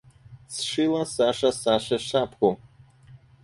Сшила 0.55 1.03
Саша 1.15 1.51
Саше 1.61 1.97
шапку. 2.07 2.49